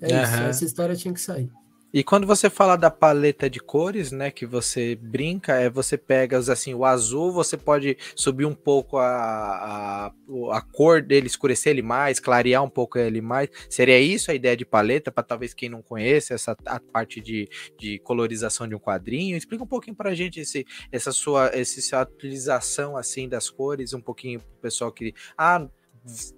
[0.00, 0.22] É uhum.
[0.22, 1.50] isso, essa história tinha que sair.
[1.92, 6.38] E quando você fala da paleta de cores, né, que você brinca, é você pega
[6.38, 10.12] assim o azul, você pode subir um pouco a, a,
[10.52, 13.50] a cor dele, escurecer ele mais, clarear um pouco ele mais.
[13.68, 17.46] Seria isso a ideia de paleta para talvez quem não conhece essa a parte de,
[17.78, 19.36] de colorização de um quadrinho?
[19.36, 24.00] Explica um pouquinho para a gente esse, essa sua essa utilização assim das cores, um
[24.00, 25.68] pouquinho pro pessoal que ah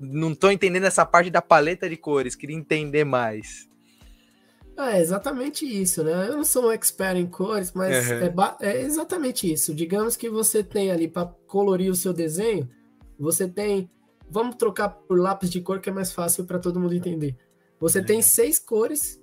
[0.01, 3.69] não estou entendendo essa parte da paleta de cores, queria entender mais.
[4.76, 6.28] É exatamente isso, né?
[6.28, 8.14] Eu não sou um expert em cores, mas uhum.
[8.60, 9.72] é, é, exatamente isso.
[9.72, 12.68] Digamos que você tem ali para colorir o seu desenho,
[13.18, 13.88] você tem.
[14.28, 17.37] Vamos trocar por lápis de cor que é mais fácil para todo mundo entender.
[17.78, 18.04] Você uhum.
[18.04, 19.22] tem seis cores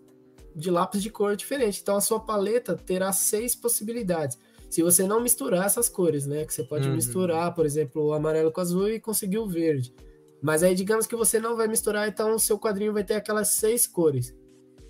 [0.55, 1.81] de lápis de cor diferente.
[1.81, 4.37] Então a sua paleta terá seis possibilidades.
[4.69, 6.45] Se você não misturar essas cores, né?
[6.45, 6.95] Que você pode uhum.
[6.95, 9.93] misturar, por exemplo, o amarelo com o azul e conseguir o verde.
[10.41, 13.49] Mas aí, digamos que você não vai misturar, então o seu quadrinho vai ter aquelas
[13.49, 14.33] seis cores.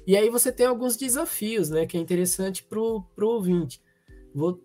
[0.06, 1.86] E aí você tem alguns desafios, né?
[1.86, 3.82] Que é interessante pro, pro ouvinte.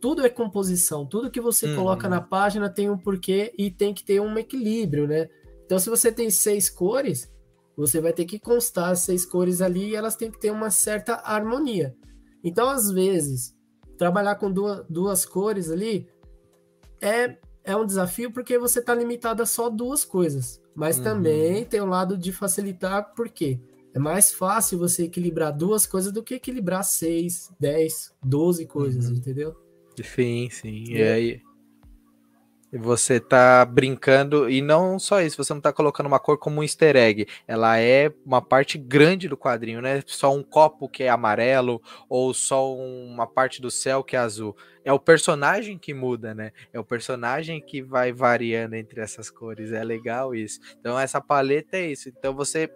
[0.00, 1.76] Tudo é composição, tudo que você uhum.
[1.76, 5.28] coloca na página tem um porquê e tem que ter um equilíbrio, né?
[5.64, 7.28] Então, se você tem seis cores,
[7.76, 10.70] você vai ter que constar as seis cores ali e elas têm que ter uma
[10.70, 11.96] certa harmonia.
[12.44, 13.54] Então, às vezes,
[13.98, 16.08] trabalhar com duas, duas cores ali
[17.00, 20.62] é, é um desafio porque você está limitado a só duas coisas.
[20.74, 21.04] Mas uhum.
[21.04, 23.58] também tem o lado de facilitar, por quê?
[23.96, 29.16] É mais fácil você equilibrar duas coisas do que equilibrar seis, dez, doze coisas, uhum.
[29.16, 29.56] entendeu?
[30.04, 30.84] Sim, sim.
[30.90, 31.40] E aí
[32.70, 36.62] você tá brincando, e não só isso, você não tá colocando uma cor como um
[36.62, 40.02] easter egg, ela é uma parte grande do quadrinho, né?
[40.04, 44.54] Só um copo que é amarelo, ou só uma parte do céu que é azul.
[44.84, 46.52] É o personagem que muda, né?
[46.70, 49.72] É o personagem que vai variando entre essas cores.
[49.72, 50.60] É legal isso.
[50.78, 52.10] Então, essa paleta é isso.
[52.10, 52.70] Então, você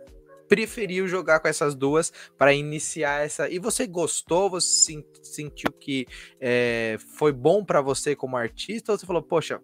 [0.50, 3.48] preferiu jogar com essas duas para iniciar essa.
[3.48, 4.50] E você gostou?
[4.50, 6.08] Você sentiu que
[6.40, 8.90] é, foi bom para você como artista?
[8.90, 9.60] Ou você falou, poxa,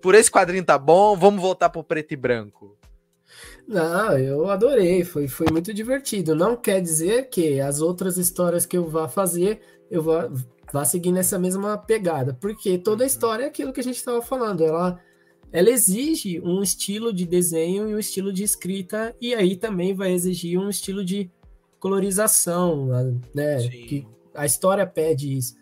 [0.00, 2.78] por esse quadrinho tá bom, vamos voltar pro preto e branco?
[3.66, 6.36] Não, eu adorei, foi, foi muito divertido.
[6.36, 10.30] Não quer dizer que as outras histórias que eu vá fazer, eu vá,
[10.72, 13.08] vá seguir nessa mesma pegada, porque toda a uhum.
[13.08, 15.00] história é aquilo que a gente estava falando, ela
[15.52, 20.12] ela exige um estilo de desenho e um estilo de escrita, e aí também vai
[20.12, 21.30] exigir um estilo de
[21.78, 22.86] colorização,
[23.34, 23.60] né?
[23.60, 23.68] Sim.
[23.70, 25.54] Que a história pede isso.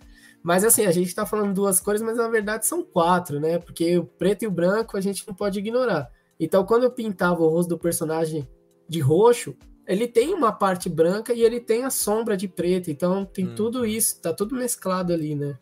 [0.42, 3.58] Mas assim, a gente está falando duas cores, mas na verdade são quatro, né?
[3.58, 6.10] Porque o preto e o branco a gente não pode ignorar.
[6.38, 8.46] Então, quando eu pintava o rosto do personagem
[8.88, 12.90] de roxo, ele tem uma parte branca e ele tem a sombra de preto.
[12.90, 13.54] Então, tem hum.
[13.54, 15.56] tudo isso, tá tudo mesclado ali, né?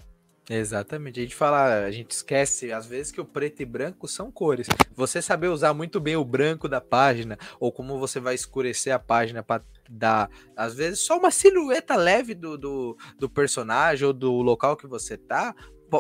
[0.55, 1.19] Exatamente.
[1.19, 4.67] A gente fala, a gente esquece às vezes que o preto e branco são cores.
[4.95, 8.99] Você saber usar muito bem o branco da página ou como você vai escurecer a
[8.99, 14.31] página para dar, às vezes, só uma silhueta leve do, do, do personagem ou do
[14.41, 15.55] local que você tá,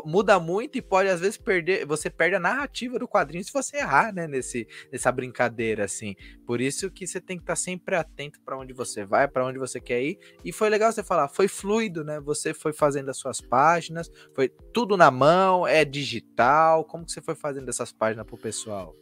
[0.04, 3.78] muda muito e pode às vezes perder, você perde a narrativa do quadrinho se você
[3.78, 6.14] errar, né, nesse nessa brincadeira assim.
[6.46, 9.46] Por isso que você tem que estar tá sempre atento para onde você vai, para
[9.46, 10.18] onde você quer ir.
[10.44, 12.20] E foi legal você falar, foi fluido, né?
[12.20, 16.84] Você foi fazendo as suas páginas, foi tudo na mão, é digital.
[16.84, 18.96] Como que você foi fazendo essas páginas pro pessoal?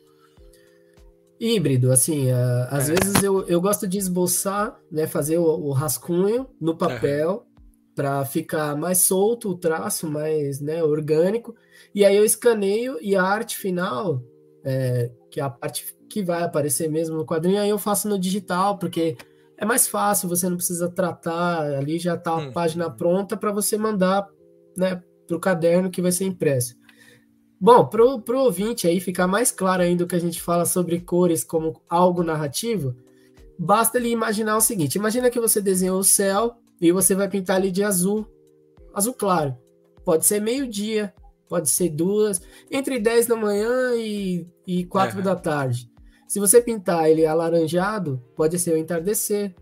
[1.40, 2.94] híbrido, assim, uh, às é.
[2.94, 7.46] vezes eu, eu gosto de esboçar, né, fazer o, o rascunho no papel,
[7.94, 11.54] para ficar mais solto o traço, mais né, orgânico.
[11.94, 14.22] E aí eu escaneio e a arte final,
[14.64, 18.18] é, que é a parte que vai aparecer mesmo no quadrinho, aí eu faço no
[18.18, 19.16] digital, porque
[19.56, 22.52] é mais fácil, você não precisa tratar, ali já está a hum.
[22.52, 24.26] página pronta para você mandar
[24.76, 26.74] né, para o caderno que vai ser impresso.
[27.60, 30.98] Bom, para o ouvinte aí ficar mais claro ainda o que a gente fala sobre
[30.98, 32.96] cores como algo narrativo,
[33.58, 37.56] basta ele imaginar o seguinte: imagina que você desenhou o céu e você vai pintar
[37.56, 38.26] ali de azul,
[38.94, 39.56] azul claro.
[40.04, 41.12] Pode ser meio-dia,
[41.46, 42.40] pode ser duas,
[42.70, 45.24] entre 10 da manhã e, e 4 uhum.
[45.24, 45.90] da tarde.
[46.26, 49.54] Se você pintar ele alaranjado, pode ser o entardecer,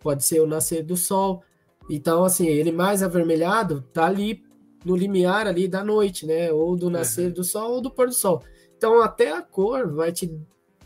[0.00, 1.42] pode ser o nascer do sol.
[1.90, 4.42] Então, assim, ele mais avermelhado tá ali
[4.84, 6.50] no limiar ali da noite, né?
[6.52, 7.32] Ou do nascer uhum.
[7.32, 8.42] do sol ou do pôr do sol.
[8.76, 10.34] Então, até a cor vai te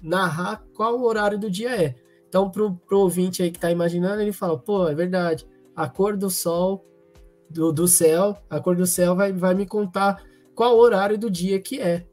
[0.03, 1.95] narrar qual o horário do dia é.
[2.29, 5.47] Então, pro, pro ouvinte aí que tá imaginando, ele fala, pô, é verdade
[5.79, 6.85] a cor do sol,
[7.49, 10.21] do, do céu, a cor do céu vai, vai me contar
[10.53, 12.05] qual horário do dia que é.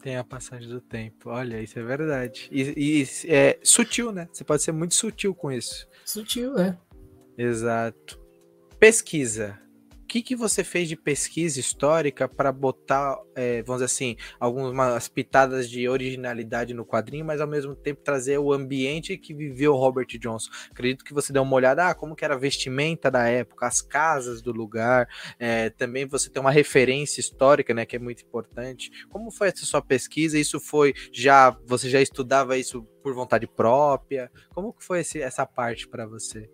[0.00, 1.28] Tem a passagem do tempo.
[1.28, 2.48] Olha, isso é verdade.
[2.52, 4.28] E, e é sutil, né?
[4.32, 5.88] Você pode ser muito sutil com isso.
[6.04, 6.78] Sutil, é.
[7.36, 8.20] Exato.
[8.78, 9.58] Pesquisa
[10.14, 15.68] que, que você fez de pesquisa histórica para botar, é, vamos dizer assim, algumas pitadas
[15.68, 20.52] de originalidade no quadrinho, mas ao mesmo tempo trazer o ambiente que viveu Robert Johnson?
[20.70, 23.82] Acredito que você deu uma olhada, ah, como que era a vestimenta da época, as
[23.82, 28.92] casas do lugar, é, também você tem uma referência histórica, né, que é muito importante.
[29.08, 30.38] Como foi essa sua pesquisa?
[30.38, 34.30] Isso foi já, você já estudava isso por vontade própria?
[34.54, 36.48] Como que foi esse, essa parte para você?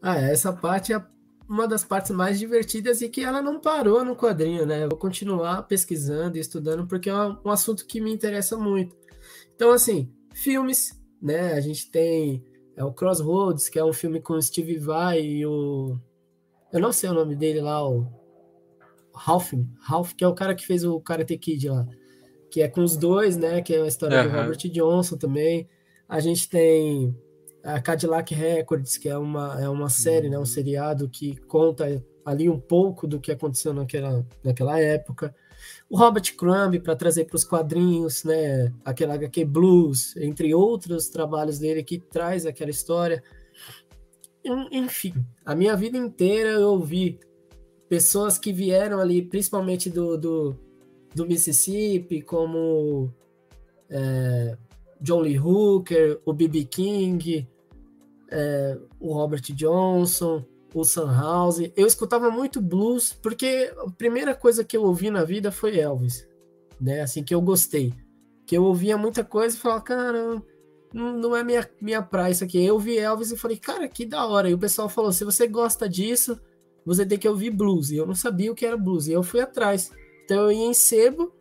[0.00, 1.13] Ah, essa parte é
[1.48, 4.84] uma das partes mais divertidas e que ela não parou no quadrinho, né?
[4.84, 8.96] Eu vou continuar pesquisando e estudando porque é um assunto que me interessa muito.
[9.54, 11.52] Então, assim, filmes, né?
[11.52, 12.44] A gente tem
[12.76, 15.96] é o Crossroads, que é um filme com o Steve Vai e o.
[16.72, 18.06] Eu não sei o nome dele lá, o.
[19.14, 21.86] Ralph, Ralph, que é o cara que fez o Karate Kid lá.
[22.50, 23.62] Que é com os dois, né?
[23.62, 24.28] Que é a história uhum.
[24.28, 25.68] do Robert Johnson também.
[26.08, 27.16] A gente tem
[27.64, 30.46] a Cadillac Records, que é uma, é uma série, né, um uhum.
[30.46, 35.34] seriado que conta ali um pouco do que aconteceu naquela, naquela época.
[35.88, 41.58] O Robert Crumb, para trazer para os quadrinhos, né, aquela HQ Blues, entre outros trabalhos
[41.58, 43.22] dele que traz aquela história.
[44.70, 47.18] Enfim, a minha vida inteira eu ouvi
[47.88, 50.56] pessoas que vieram ali, principalmente do, do,
[51.14, 53.10] do Mississippi, como
[53.88, 54.56] é,
[55.00, 56.64] John Lee Hooker, o B.B.
[56.64, 57.48] King,
[58.34, 60.44] é, o Robert Johnson,
[60.74, 61.72] o Sunhouse.
[61.76, 66.28] Eu escutava muito blues, porque a primeira coisa que eu ouvi na vida foi Elvis,
[66.80, 67.00] né?
[67.00, 67.94] Assim, que eu gostei.
[68.44, 70.42] Que eu ouvia muita coisa e falava, cara,
[70.92, 72.62] não é minha, minha praia isso aqui.
[72.62, 74.50] Eu ouvi Elvis e falei, cara, que da hora.
[74.50, 76.38] E o pessoal falou, se você gosta disso,
[76.84, 77.90] você tem que ouvir blues.
[77.90, 79.06] E eu não sabia o que era blues.
[79.06, 79.92] E eu fui atrás.
[80.24, 81.32] Então eu ia em sebo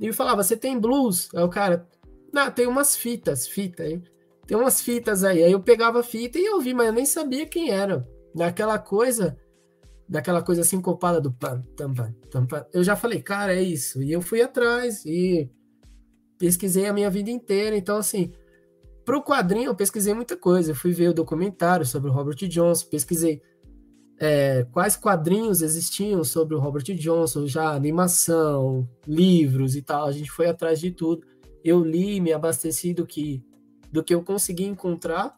[0.00, 1.28] e falava, você tem blues?
[1.34, 1.88] Aí o cara,
[2.32, 4.02] não, tem umas fitas, fita, hein?
[4.46, 5.42] Tem umas fitas aí.
[5.42, 8.06] Aí eu pegava a fita e eu vi, mas eu nem sabia quem era.
[8.34, 9.36] Naquela coisa,
[10.08, 12.46] daquela coisa sincopada do pam, tam, pam, tam.
[12.72, 14.02] Eu já falei, cara, é isso.
[14.02, 15.50] E eu fui atrás e
[16.38, 17.76] pesquisei a minha vida inteira.
[17.76, 18.32] Então, assim,
[19.04, 20.70] pro quadrinho eu pesquisei muita coisa.
[20.70, 23.42] Eu fui ver o documentário sobre o Robert Johnson, pesquisei
[24.18, 30.06] é, quais quadrinhos existiam sobre o Robert Johnson, já animação, livros e tal.
[30.06, 31.26] A gente foi atrás de tudo.
[31.64, 33.42] Eu li, me abasteci do que
[33.96, 35.34] do que eu consegui encontrar.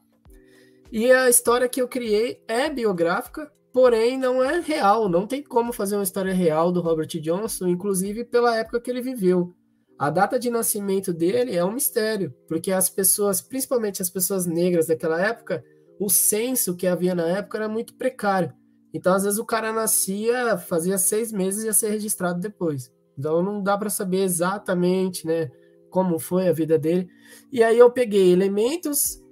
[0.91, 5.09] E a história que eu criei é biográfica, porém não é real.
[5.09, 9.01] Não tem como fazer uma história real do Robert Johnson, inclusive pela época que ele
[9.01, 9.55] viveu.
[9.97, 14.87] A data de nascimento dele é um mistério, porque as pessoas, principalmente as pessoas negras
[14.89, 15.65] daquela época,
[16.01, 18.53] o censo que havia na época era muito precário.
[18.93, 22.93] Então, às vezes, o cara nascia, fazia seis meses e ia ser registrado depois.
[23.17, 25.49] Então, não dá para saber exatamente, né?
[25.91, 27.09] Como foi a vida dele.
[27.53, 29.23] E aí eu peguei elementos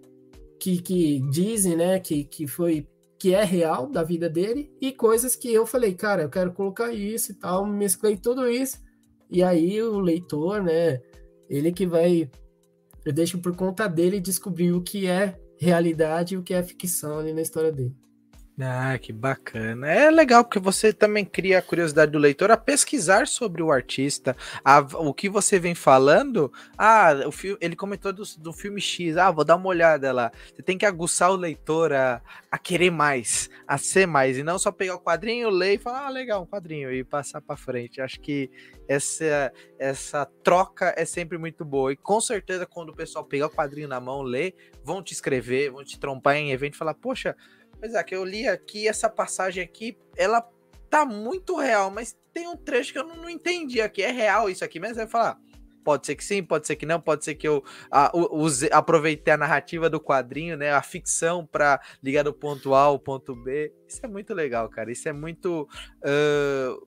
[0.58, 2.86] que, que dizem, né, que, que foi
[3.18, 6.92] que é real da vida dele e coisas que eu falei, cara, eu quero colocar
[6.92, 8.78] isso e tal, mesclei tudo isso.
[9.30, 11.00] E aí o leitor, né,
[11.48, 12.30] ele que vai
[13.04, 17.20] eu deixo por conta dele descobrir o que é realidade e o que é ficção
[17.20, 17.94] ali na história dele.
[18.58, 19.86] Ah, que bacana.
[19.86, 24.34] É legal porque você também cria a curiosidade do leitor a pesquisar sobre o artista,
[24.64, 26.50] a, o que você vem falando.
[26.78, 29.18] Ah, o filme, ele comentou do, do filme X.
[29.18, 30.32] Ah, vou dar uma olhada lá.
[30.54, 34.58] Você tem que aguçar o leitor a, a querer mais, a ser mais, e não
[34.58, 38.00] só pegar o quadrinho, ler e falar, ah, legal, um quadrinho, e passar para frente.
[38.00, 38.50] Acho que
[38.88, 41.92] essa, essa troca é sempre muito boa.
[41.92, 45.72] E com certeza, quando o pessoal pegar o quadrinho na mão, ler, vão te escrever,
[45.72, 47.36] vão te trombar em evento e falar, poxa
[47.94, 50.46] É, que eu li aqui, essa passagem aqui, ela
[50.88, 54.02] tá muito real, mas tem um trecho que eu não, não entendi aqui.
[54.02, 55.38] É real isso aqui, mas vai falar.
[55.86, 59.32] Pode ser que sim, pode ser que não, pode ser que eu a, use, aproveitei
[59.32, 60.72] a narrativa do quadrinho, né?
[60.72, 63.72] A ficção para ligar do ponto A ao ponto B.
[63.88, 64.90] Isso é muito legal, cara.
[64.90, 65.68] Isso é muito.
[66.02, 66.86] Uh,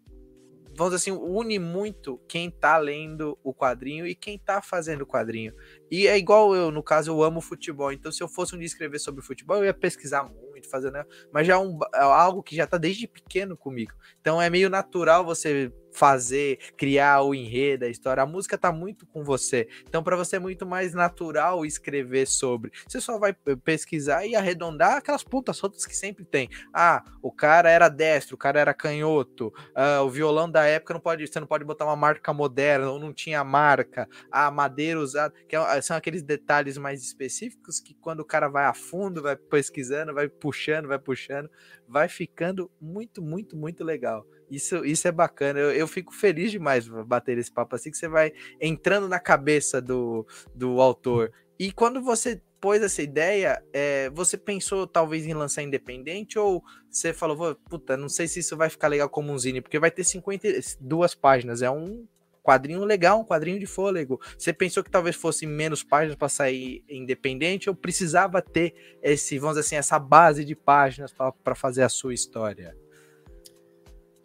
[0.75, 5.07] vamos dizer assim, une muito quem tá lendo o quadrinho e quem tá fazendo o
[5.07, 5.53] quadrinho.
[5.89, 7.91] E é igual eu, no caso, eu amo futebol.
[7.91, 11.05] Então, se eu fosse um dia escrever sobre futebol, eu ia pesquisar muito, fazer, né?
[11.31, 13.93] Mas já é, um, é algo que já tá desde pequeno comigo.
[14.19, 18.23] Então é meio natural você fazer, criar o enredo, a história.
[18.23, 19.67] A música tá muito com você.
[19.87, 22.71] Então, para você é muito mais natural escrever sobre.
[22.87, 26.49] Você só vai pesquisar e arredondar aquelas pontas soltas que sempre tem.
[26.73, 29.53] Ah, o cara era destro, o cara era canhoto.
[29.75, 32.99] Ah, o violão da época não pode, você não pode botar uma marca moderna, ou
[32.99, 34.07] não tinha marca.
[34.31, 38.65] A madeira usada, que é, são aqueles detalhes mais específicos que quando o cara vai
[38.65, 41.49] a fundo, vai pesquisando, vai puxando, vai puxando,
[41.87, 44.25] vai ficando muito, muito, muito legal.
[44.49, 45.59] Isso, isso é bacana.
[45.59, 49.81] Eu, eu fico feliz demais bater esse papo assim, que você vai entrando na cabeça
[49.81, 51.31] do, do autor.
[51.57, 57.13] E quando você pôs essa ideia, é, você pensou talvez em lançar independente ou você
[57.13, 60.03] falou, puta, não sei se isso vai ficar legal como um zine, porque vai ter
[60.03, 62.05] 52 páginas, é um
[62.43, 64.19] quadrinho legal, um quadrinho de fôlego.
[64.37, 69.55] Você pensou que talvez fosse menos páginas para sair independente ou precisava ter esse, vamos
[69.55, 72.75] dizer assim, essa base de páginas para fazer a sua história?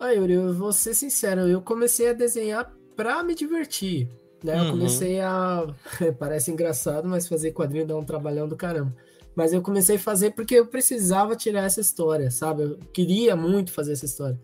[0.04, 4.06] Ah, Yuri, eu vou ser sincero, eu comecei a desenhar pra me divertir.
[4.44, 4.58] Né?
[4.58, 4.70] Eu uhum.
[4.72, 5.66] comecei a.
[6.20, 8.94] Parece engraçado, mas fazer quadrinho dá um trabalhão do caramba.
[9.34, 12.64] Mas eu comecei a fazer porque eu precisava tirar essa história, sabe?
[12.64, 14.38] Eu queria muito fazer essa história.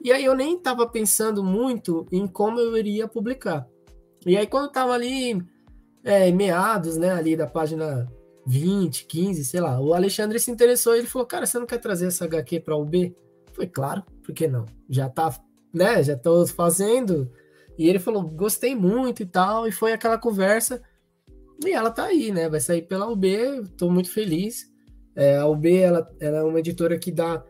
[0.00, 3.66] E aí eu nem estava pensando muito em como eu iria publicar.
[4.24, 5.42] E aí quando tava ali,
[6.04, 8.08] é, meados, né, ali da página
[8.46, 11.78] 20, 15, sei lá, o Alexandre se interessou e ele falou, cara, você não quer
[11.78, 13.12] trazer essa HQ para o B?
[13.60, 14.64] Foi claro, por que não?
[14.88, 15.38] Já tá,
[15.70, 16.02] né?
[16.02, 17.30] Já tô fazendo.
[17.76, 19.68] E ele falou, gostei muito e tal.
[19.68, 20.80] E foi aquela conversa.
[21.62, 22.48] E ela tá aí, né?
[22.48, 24.72] Vai sair pela UB, tô muito feliz.
[25.14, 27.44] É, a UB, ela, ela é uma editora que dá.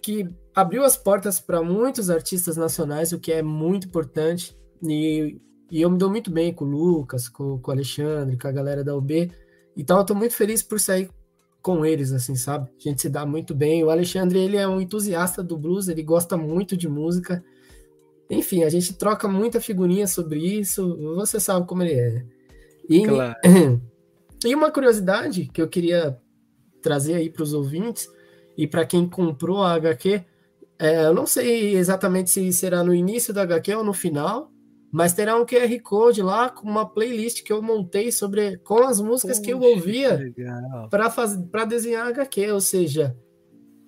[0.00, 4.56] que abriu as portas para muitos artistas nacionais, o que é muito importante.
[4.80, 5.40] E,
[5.72, 8.52] e eu me dou muito bem com o Lucas, com, com o Alexandre, com a
[8.52, 9.32] galera da UB.
[9.76, 11.10] Então eu tô muito feliz por sair
[11.62, 12.68] com eles, assim, sabe?
[12.68, 13.84] A gente se dá muito bem.
[13.84, 17.42] O Alexandre, ele é um entusiasta do blues, ele gosta muito de música.
[18.28, 22.24] Enfim, a gente troca muita figurinha sobre isso, você sabe como ele é.
[22.88, 23.34] E, claro.
[24.44, 26.18] e uma curiosidade que eu queria
[26.82, 28.08] trazer aí para os ouvintes
[28.56, 30.24] e para quem comprou a HQ,
[30.78, 34.50] é, eu não sei exatamente se será no início da HQ ou no final,
[34.92, 39.00] mas terá um QR Code lá com uma playlist que eu montei sobre com as
[39.00, 40.32] músicas Poxa, que eu ouvia
[40.90, 43.16] para fazer para desenhar HQ, ou seja,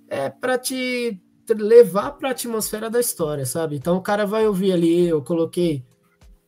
[0.08, 3.76] é para te levar para a atmosfera da história, sabe?
[3.76, 5.84] Então o cara vai ouvir ali, eu coloquei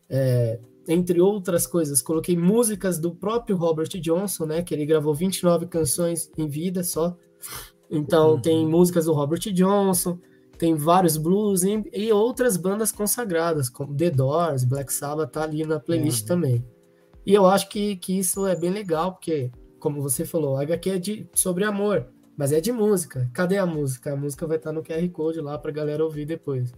[0.09, 5.67] é, entre outras coisas, coloquei músicas do próprio Robert Johnson, né, que ele gravou 29
[5.67, 7.15] canções em vida só.
[7.91, 8.41] Então uhum.
[8.41, 10.19] tem músicas do Robert Johnson,
[10.59, 15.65] tem vários blues e, e, outras bandas consagradas, como The Doors, Black Sabbath, tá ali
[15.65, 16.27] na playlist uhum.
[16.27, 16.67] também.
[17.25, 20.91] E eu acho que, que isso é bem legal, porque, como você falou, a HQ
[20.91, 23.29] é de, sobre amor, mas é de música.
[23.33, 24.13] Cadê a música?
[24.13, 26.73] A música vai estar no QR Code lá pra galera ouvir depois.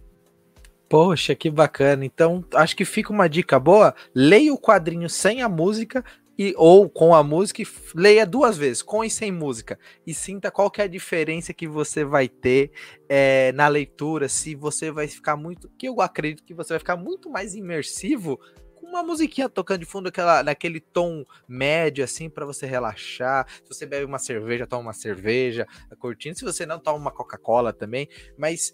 [0.89, 2.03] Poxa, que bacana.
[2.03, 3.93] Então, acho que fica uma dica boa.
[4.13, 6.03] Leia o quadrinho sem a música
[6.39, 7.61] e ou com a música,
[7.93, 11.67] leia duas vezes, com e sem música, e sinta qual que é a diferença que
[11.67, 12.71] você vai ter
[13.09, 16.95] é, na leitura, se você vai ficar muito, que eu acredito que você vai ficar
[16.95, 18.39] muito mais imersivo
[18.73, 23.45] com uma musiquinha tocando de fundo aquela, naquele tom médio, assim, para você relaxar.
[23.61, 25.67] Se você bebe uma cerveja, toma uma cerveja,
[25.99, 26.37] curtindo.
[26.37, 28.07] Se você não, toma uma Coca-Cola também.
[28.37, 28.73] Mas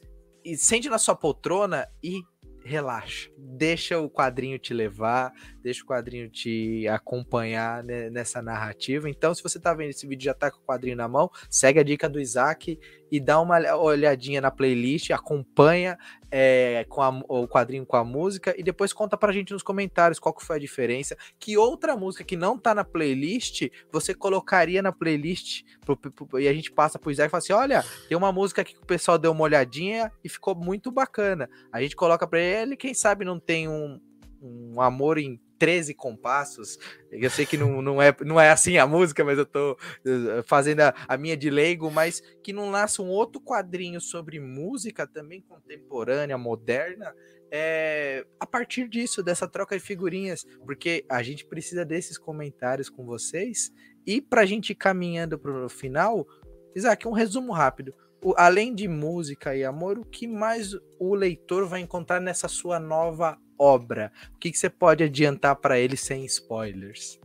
[0.55, 2.21] sente na sua poltrona e
[2.65, 9.07] relaxa, deixa o quadrinho te levar, deixa o quadrinho te acompanhar nessa narrativa.
[9.07, 11.79] Então, se você tá vendo esse vídeo já tá com o quadrinho na mão, segue
[11.79, 12.79] a dica do Isaac
[13.11, 15.97] e dá uma olhadinha na playlist, acompanha
[16.31, 20.19] é, com a, o quadrinho com a música e depois conta pra gente nos comentários
[20.19, 21.15] qual que foi a diferença.
[21.39, 26.47] Que outra música que não tá na playlist você colocaria na playlist pro, pro, e
[26.47, 28.85] a gente passa pro Isaac e fala assim: olha, tem uma música aqui que o
[28.85, 31.49] pessoal deu uma olhadinha e ficou muito bacana.
[31.71, 33.99] A gente coloca pra ele, quem sabe não tem um,
[34.41, 36.77] um amor em 13 compassos.
[37.11, 40.43] Eu sei que não, não, é, não é assim a música, mas eu tô eh,
[40.45, 45.07] fazendo a, a, minha de leigo, mas que não nasça um outro quadrinho sobre música
[45.07, 47.13] também contemporânea, moderna,
[47.51, 53.05] é, a partir disso, dessa troca de figurinhas, porque a gente precisa desses comentários com
[53.05, 53.71] vocês.
[54.05, 56.27] E para a gente ir caminhando para o final,
[56.75, 57.93] Isaac, um resumo rápido.
[58.23, 62.79] O, além de música e amor, o que mais o leitor vai encontrar nessa sua
[62.79, 64.11] nova obra?
[64.35, 67.19] O que, que você pode adiantar para ele sem spoilers?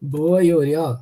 [0.00, 0.76] Boa, Yuri.
[0.76, 0.98] Ó,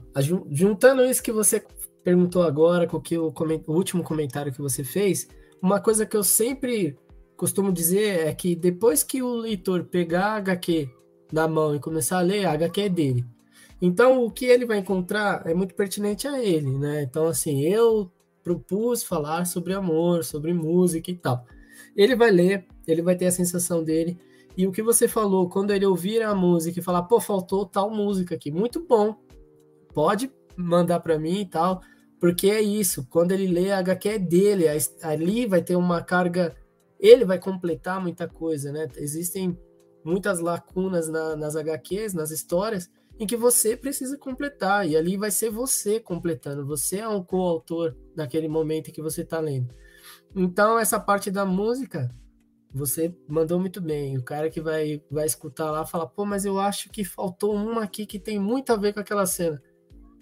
[0.51, 1.65] juntando isso que você
[2.05, 3.33] perguntou agora, com que o,
[3.67, 5.29] o último comentário que você fez,
[5.61, 6.97] uma coisa que eu sempre
[7.37, 10.89] costumo dizer é que depois que o leitor pegar a HQ
[11.33, 13.25] na mão e começar a ler, a HQ é dele.
[13.81, 17.03] Então, o que ele vai encontrar é muito pertinente a ele, né?
[17.03, 18.13] Então, assim, eu
[18.45, 21.45] propus falar sobre amor, sobre música e tal.
[21.97, 24.19] Ele vai ler, ele vai ter a sensação dele.
[24.57, 27.91] E o que você falou, quando ele ouvir a música e falar, pô, faltou tal
[27.91, 29.17] música aqui, muito bom.
[29.95, 31.81] Pode mandar para mim e tal,
[32.21, 33.07] porque é isso.
[33.09, 34.65] Quando ele lê, a HQ é dele,
[35.03, 36.55] ali vai ter uma carga,
[37.01, 38.89] ele vai completar muita coisa, né?
[38.97, 39.59] Existem
[40.05, 45.31] muitas lacunas na, nas HQs, nas histórias, em que você precisa completar, e ali vai
[45.31, 49.73] ser você completando, você é um coautor daquele momento que você está lendo.
[50.35, 52.11] Então, essa parte da música,
[52.73, 54.17] você mandou muito bem.
[54.17, 57.85] O cara que vai, vai escutar lá fala, pô, mas eu acho que faltou uma
[57.85, 59.63] aqui que tem muito a ver com aquela cena.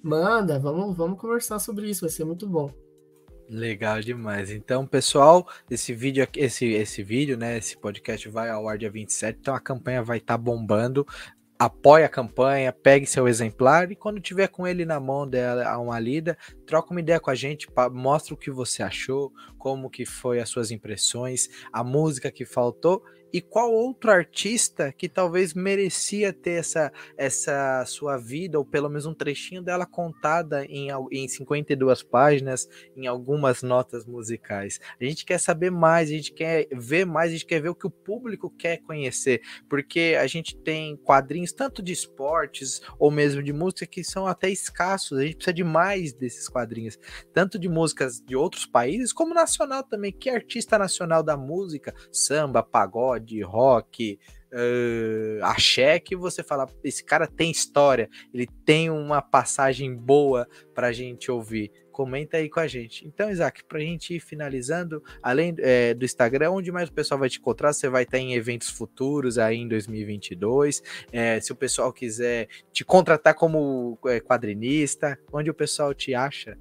[0.02, 2.72] Manda, vamos, vamos conversar sobre isso, vai ser muito bom.
[3.48, 4.50] Legal demais.
[4.50, 7.58] Então, pessoal, esse vídeo, esse, esse vídeo, né?
[7.58, 11.06] Esse podcast vai ao ar dia 27, então a campanha vai estar tá bombando
[11.60, 16.00] apoie a campanha, pegue seu exemplar e quando tiver com ele na mão dela uma
[16.00, 16.34] lida,
[16.66, 19.30] troca uma ideia com a gente, mostra o que você achou,
[19.60, 25.08] como que foi as suas impressões, a música que faltou e qual outro artista que
[25.08, 30.88] talvez merecia ter essa, essa sua vida, ou pelo menos um trechinho dela contada em,
[31.10, 34.80] em 52 páginas, em algumas notas musicais.
[35.00, 37.74] A gente quer saber mais, a gente quer ver mais, a gente quer ver o
[37.74, 43.42] que o público quer conhecer, porque a gente tem quadrinhos tanto de esportes ou mesmo
[43.42, 46.98] de música que são até escassos, a gente precisa de mais desses quadrinhos,
[47.32, 50.12] tanto de músicas de outros países, como nacional também.
[50.12, 54.18] Que artista nacional da música, samba, pagode, rock,
[54.52, 60.92] uh, axé, que você fala, esse cara tem história, ele tem uma passagem boa pra
[60.92, 61.72] gente ouvir.
[61.90, 63.06] Comenta aí com a gente.
[63.06, 67.28] Então, Isaac, pra gente ir finalizando, além é, do Instagram, onde mais o pessoal vai
[67.28, 67.74] te encontrar?
[67.74, 70.82] Você vai estar em eventos futuros aí em 2022.
[71.12, 76.56] É, se o pessoal quiser te contratar como é, quadrinista, onde o pessoal te acha?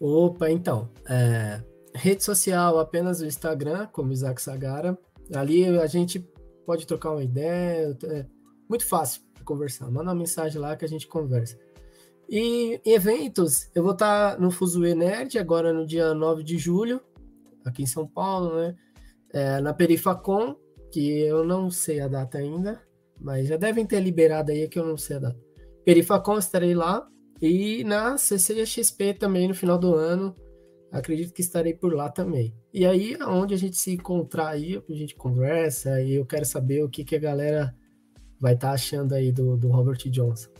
[0.00, 1.62] Opa, então, é,
[1.94, 4.96] Rede social, apenas o Instagram, como Isaac Sagara.
[5.34, 6.20] Ali a gente
[6.64, 7.96] pode trocar uma ideia.
[8.04, 8.26] É
[8.68, 9.90] muito fácil conversar.
[9.90, 11.58] Manda uma mensagem lá que a gente conversa.
[12.28, 17.00] E eventos, eu vou estar no Fuzue Nerd agora no dia 9 de julho,
[17.64, 18.76] aqui em São Paulo, né?
[19.32, 20.54] É, na Perifacom,
[20.92, 22.82] que eu não sei a data ainda,
[23.18, 25.40] mas já devem ter liberado aí que eu não sei a data.
[25.84, 27.08] Perifacom estarei lá.
[27.40, 30.34] E na CCXP também no final do ano,
[30.90, 32.54] acredito que estarei por lá também.
[32.72, 36.82] E aí, onde a gente se encontrar aí, a gente conversa e eu quero saber
[36.82, 37.74] o que, que a galera
[38.40, 40.50] vai estar tá achando aí do, do Robert Johnson.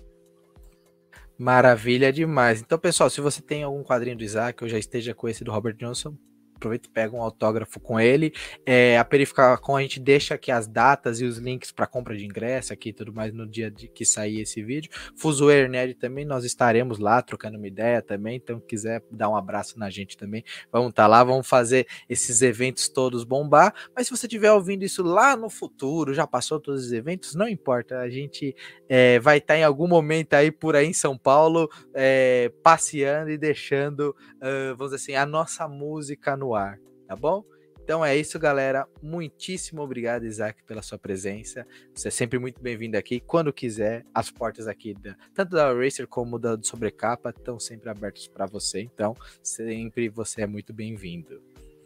[1.38, 2.60] Maravilha demais.
[2.60, 5.52] Então, pessoal, se você tem algum quadrinho do Isaac ou já esteja com esse do
[5.52, 6.16] Robert Johnson,
[6.58, 8.32] aproveita e pega um autógrafo com ele.
[8.66, 12.24] É, a Perificacom a gente deixa aqui as datas e os links para compra de
[12.24, 14.90] ingresso aqui e tudo mais no dia de que sair esse vídeo.
[15.16, 19.78] Fuzuer Nerd também, nós estaremos lá trocando uma ideia também, então quiser dar um abraço
[19.78, 23.74] na gente também, vamos estar tá lá, vamos fazer esses eventos todos bombar.
[23.94, 27.48] Mas se você estiver ouvindo isso lá no futuro, já passou todos os eventos, não
[27.48, 28.54] importa, a gente
[28.88, 33.30] é, vai estar tá em algum momento aí por aí em São Paulo, é, passeando
[33.30, 37.44] e deixando, uh, vamos dizer assim, a nossa música no ar, tá bom?
[37.88, 38.86] Então é isso, galera.
[39.02, 41.66] Muitíssimo obrigado, Isaac, pela sua presença.
[41.94, 43.18] Você é sempre muito bem-vindo aqui.
[43.18, 48.28] Quando quiser, as portas aqui, da, tanto da Racer como da Sobrecapa, estão sempre abertas
[48.28, 48.82] para você.
[48.82, 51.40] Então, sempre você é muito bem-vindo.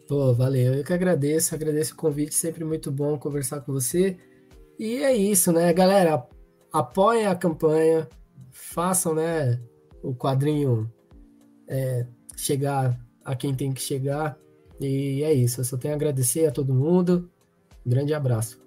[0.05, 0.73] Pô, valeu.
[0.73, 2.35] Eu que agradeço, agradeço o convite.
[2.35, 4.17] Sempre muito bom conversar com você.
[4.77, 6.27] E é isso, né, galera?
[6.69, 8.09] Apoiem a campanha,
[8.51, 9.57] façam, né,
[10.01, 10.91] o quadrinho
[11.65, 12.05] é,
[12.35, 14.37] chegar a quem tem que chegar.
[14.79, 15.61] E é isso.
[15.61, 17.29] Eu só tenho a agradecer a todo mundo.
[17.85, 18.62] Um grande abraço.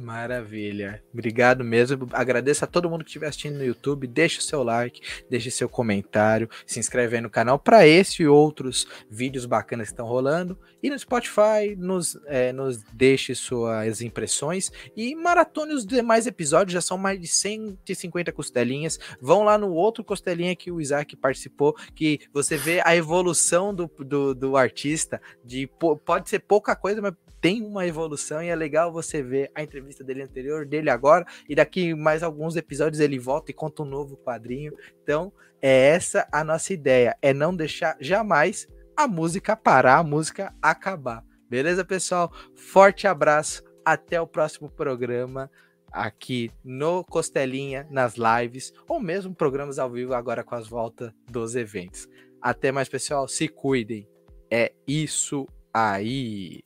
[0.00, 1.02] Maravilha.
[1.12, 2.08] Obrigado mesmo.
[2.12, 4.06] Agradeço a todo mundo que estiver assistindo no YouTube.
[4.06, 8.26] Deixe o seu like, deixe seu comentário, se inscreve aí no canal para esse e
[8.26, 10.58] outros vídeos bacanas que estão rolando.
[10.82, 16.72] E no Spotify, nos, é, nos deixe suas impressões e maratone os demais episódios.
[16.72, 18.98] Já são mais de 150 costelinhas.
[19.20, 23.90] Vão lá no outro costelinha que o Isaac participou, que você vê a evolução do,
[23.98, 25.20] do, do artista.
[25.44, 25.68] De
[26.06, 30.04] Pode ser pouca coisa, mas tem uma evolução e é legal você ver a entrevista
[30.04, 34.16] dele anterior, dele agora, e daqui mais alguns episódios ele volta e conta um novo
[34.16, 34.72] quadrinho.
[35.02, 38.66] Então, é essa a nossa ideia, é não deixar jamais
[38.96, 41.24] a música parar, a música acabar.
[41.48, 42.32] Beleza, pessoal?
[42.54, 45.50] Forte abraço, até o próximo programa
[45.92, 51.56] aqui no Costelinha, nas lives, ou mesmo programas ao vivo agora com as voltas dos
[51.56, 52.08] eventos.
[52.40, 53.26] Até mais, pessoal.
[53.26, 54.08] Se cuidem.
[54.50, 56.62] É isso aí.